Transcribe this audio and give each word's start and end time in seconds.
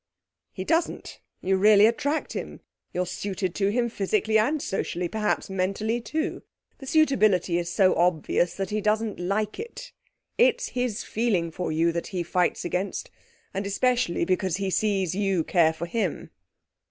'He 0.51 0.63
doesn't. 0.63 1.19
You 1.41 1.57
really 1.57 1.85
attract 1.85 2.33
him; 2.33 2.61
you're 2.91 3.05
suited 3.05 3.53
to 3.53 3.71
him 3.71 3.87
physically 3.87 4.39
and 4.39 4.59
socially, 4.59 5.07
perhaps 5.07 5.47
mentally 5.47 6.01
too. 6.01 6.41
The 6.79 6.87
suitability 6.87 7.59
is 7.59 7.69
so 7.71 7.93
obvious 7.93 8.55
that 8.55 8.71
he 8.71 8.81
doesn't 8.81 9.19
like 9.19 9.59
it. 9.59 9.91
It's 10.39 10.69
his 10.69 11.03
feeling 11.03 11.51
for 11.51 11.71
you 11.71 11.91
that 11.91 12.07
he 12.07 12.23
fights 12.23 12.65
against, 12.65 13.11
and 13.53 13.63
especially 13.67 14.25
because 14.25 14.57
he 14.57 14.71
sees 14.71 15.13
you 15.13 15.43
care 15.43 15.71
for 15.71 15.85
him.' 15.85 16.31